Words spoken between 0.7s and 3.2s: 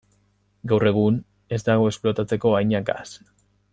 Gaur egun ez dago esplotatzeko haina gas.